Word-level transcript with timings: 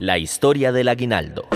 La 0.00 0.18
historia 0.18 0.72
del 0.72 0.88
aguinaldo. 0.88 1.46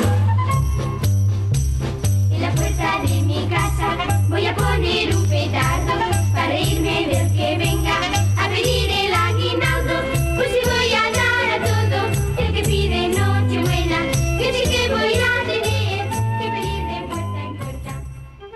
En 2.31 2.41
la 2.41 2.53
puerta 2.53 3.01
de 3.03 3.23
mi 3.23 3.47
casa 3.49 3.97
voy 4.29 4.47
a 4.47 4.55
poner 4.55 5.17
un 5.17 5.27
petardo 5.27 5.95
para 6.33 6.61
irme 6.61 7.07
del 7.09 7.33
que 7.33 7.59
venga 7.59 7.97
a 8.37 8.49
pedir 8.49 8.91
el 8.91 9.13
aguinaldo. 9.13 9.93
Pues 10.37 10.49
si 10.53 10.69
voy 10.69 10.93
a 10.95 11.03
dar 11.11 11.61
a 11.61 11.65
todo 11.65 11.99
el 12.39 12.55
que 12.55 12.63
pide 12.63 13.09
nochebuena, 13.09 14.07
que 14.39 14.53
sí 14.53 14.71
que 14.71 14.89
voy 14.89 15.15
a 15.15 15.43
tener 15.45 16.09
que 16.39 16.49
pedir 16.53 16.85
de 16.87 17.07
puerta 17.09 17.43
en 17.43 17.57
puerta. 17.57 18.03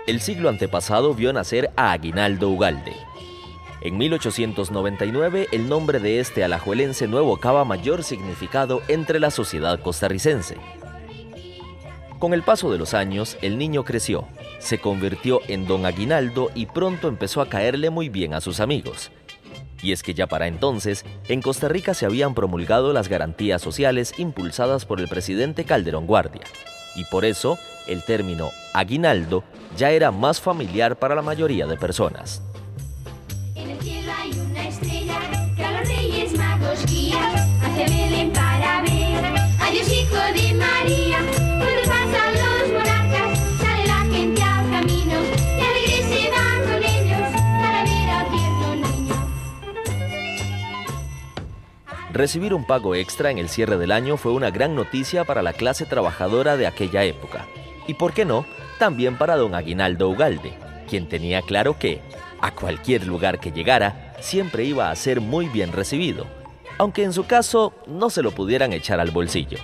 El 0.07 0.21
siglo 0.21 0.47
antepasado 0.47 1.13
vio 1.13 1.33
nacer 1.33 1.71
a 1.75 1.91
Aguinaldo 1.91 2.49
Ugalde. 2.49 2.95
En 3.83 3.97
1899 3.97 5.49
el 5.51 5.67
nombre 5.67 5.99
de 5.99 6.21
este 6.21 6.45
alajuelense 6.45 7.05
no 7.05 7.19
evocaba 7.19 7.65
mayor 7.65 8.05
significado 8.05 8.81
entre 8.87 9.19
la 9.19 9.29
sociedad 9.29 9.77
costarricense. 9.81 10.55
Con 12.17 12.33
el 12.33 12.43
paso 12.43 12.71
de 12.71 12.77
los 12.77 12.93
años, 12.93 13.37
el 13.41 13.57
niño 13.57 13.83
creció, 13.83 14.25
se 14.59 14.77
convirtió 14.77 15.41
en 15.49 15.67
don 15.67 15.85
Aguinaldo 15.85 16.49
y 16.55 16.67
pronto 16.67 17.09
empezó 17.09 17.41
a 17.41 17.49
caerle 17.49 17.89
muy 17.89 18.07
bien 18.07 18.33
a 18.33 18.39
sus 18.39 18.61
amigos. 18.61 19.11
Y 19.81 19.91
es 19.91 20.01
que 20.01 20.13
ya 20.13 20.27
para 20.27 20.47
entonces, 20.47 21.03
en 21.27 21.41
Costa 21.41 21.67
Rica 21.67 21.93
se 21.93 22.05
habían 22.05 22.35
promulgado 22.35 22.93
las 22.93 23.09
garantías 23.09 23.61
sociales 23.61 24.13
impulsadas 24.17 24.85
por 24.85 25.01
el 25.01 25.09
presidente 25.09 25.65
Calderón 25.65 26.07
Guardia. 26.07 26.43
Y 26.95 27.03
por 27.03 27.25
eso, 27.25 27.57
el 27.87 28.01
término 28.05 28.49
aguinaldo 28.73 29.43
ya 29.75 29.91
era 29.91 30.11
más 30.11 30.39
familiar 30.39 30.97
para 30.97 31.15
la 31.15 31.21
mayoría 31.21 31.67
de 31.67 31.75
personas. 31.75 32.41
Cielo 33.83 34.13
hay 34.17 34.31
una 34.39 34.67
estrella 34.69 35.19
que 35.57 35.63
a 35.65 35.71
los 35.77 35.87
reyes 35.89 36.37
magos 36.37 36.85
guía 36.85 37.19
hacia 37.61 37.85
Belén 37.85 38.31
para 38.31 38.81
ver 38.81 39.25
a 39.59 39.71
Dios 39.71 39.91
hijo 39.91 40.15
de 40.15 40.53
María. 40.53 41.17
Cuando 41.57 41.81
pasan 41.81 42.33
los 42.33 42.71
monarcas 42.71 43.39
sale 43.59 43.85
la 43.85 44.05
gente 44.05 44.41
al 44.41 44.69
camino 44.69 45.15
y 45.57 45.61
alegre 45.61 46.01
se 46.07 46.29
van 46.31 46.61
con 46.63 46.81
ellos 46.81 47.27
para 47.61 47.83
ver 47.83 48.09
al 48.09 48.29
tierno 48.31 48.75
niño. 48.75 49.15
Recibir 52.13 52.53
un 52.53 52.65
pago 52.65 52.95
extra 52.95 53.31
en 53.31 53.37
el 53.37 53.49
cierre 53.49 53.77
del 53.77 53.91
año 53.91 54.15
fue 54.15 54.31
una 54.31 54.49
gran 54.49 54.75
noticia 54.75 55.25
para 55.25 55.41
la 55.41 55.51
clase 55.51 55.85
trabajadora 55.85 56.55
de 56.55 56.67
aquella 56.67 57.03
época. 57.03 57.47
Y 57.85 57.95
por 57.95 58.13
qué 58.13 58.23
no, 58.23 58.45
también 58.79 59.17
para 59.17 59.35
don 59.35 59.55
Aguinaldo 59.55 60.07
Ugalde, 60.07 60.53
quien 60.87 61.09
tenía 61.09 61.41
claro 61.41 61.77
que, 61.77 62.01
a 62.43 62.51
cualquier 62.51 63.07
lugar 63.07 63.39
que 63.39 63.53
llegara, 63.53 64.13
siempre 64.19 64.65
iba 64.65 64.91
a 64.91 64.95
ser 64.97 65.21
muy 65.21 65.47
bien 65.47 65.71
recibido, 65.71 66.27
aunque 66.77 67.03
en 67.03 67.13
su 67.13 67.25
caso 67.25 67.73
no 67.87 68.09
se 68.09 68.21
lo 68.21 68.31
pudieran 68.31 68.73
echar 68.73 68.99
al 68.99 69.11
bolsillo. 69.11 69.59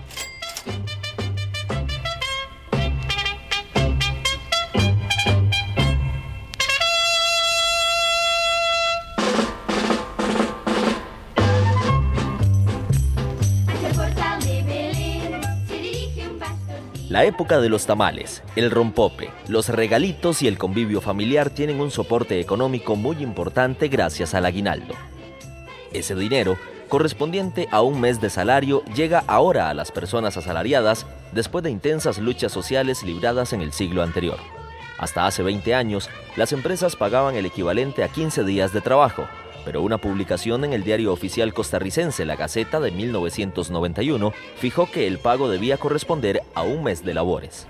La 17.10 17.26
época 17.26 17.60
de 17.60 17.70
los 17.70 17.88
tamales, 17.88 18.44
el 18.56 18.70
rompope, 18.70 19.32
los 19.48 19.68
regalitos 19.70 20.44
y 20.44 20.48
el 20.48 20.60
convivio 20.60 21.02
familiar 21.02 21.50
tienen 21.50 21.82
un 21.82 21.90
soporte 21.90 22.40
económico 22.40 22.96
muy 22.96 23.24
importante 23.24 23.88
gracias 23.88 24.36
al 24.36 24.46
aguinaldo. 24.46 24.94
Ese 25.92 26.14
dinero, 26.14 26.56
correspondiente 26.88 27.68
a 27.72 27.82
un 27.82 28.00
mes 28.00 28.22
de 28.22 28.30
salario, 28.30 28.84
llega 28.94 29.24
ahora 29.26 29.72
a 29.72 29.74
las 29.74 29.92
personas 29.92 30.38
asalariadas 30.38 31.08
después 31.32 31.64
de 31.64 31.72
intensas 31.72 32.20
luchas 32.20 32.52
sociales 32.52 33.02
libradas 33.02 33.54
en 33.54 33.62
el 33.62 33.74
siglo 33.74 34.04
anterior. 34.04 34.38
Hasta 35.00 35.26
hace 35.26 35.42
20 35.42 35.74
años, 35.74 36.12
las 36.36 36.54
empresas 36.54 36.96
pagaban 36.96 37.36
el 37.36 37.48
equivalente 37.48 38.04
a 38.04 38.10
15 38.10 38.44
días 38.44 38.72
de 38.72 38.82
trabajo, 38.82 39.28
pero 39.70 39.84
una 39.84 40.00
publicación 40.00 40.66
en 40.66 40.74
el 40.74 40.84
diario 40.84 41.14
oficial 41.14 41.54
costarricense 41.54 42.26
La 42.26 42.36
Gaceta 42.36 42.80
de 42.80 42.90
1991 42.90 44.34
fijó 44.56 44.90
que 44.90 45.06
el 45.06 45.20
pago 45.20 45.48
debía 45.48 45.78
corresponder 45.78 46.42
a 46.56 46.64
un 46.64 46.82
mes 46.82 47.06
de 47.06 47.14
labores. 47.14 47.68